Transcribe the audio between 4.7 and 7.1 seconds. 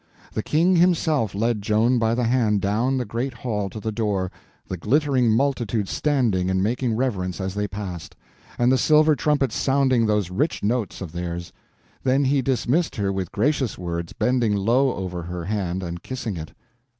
glittering multitude standing and making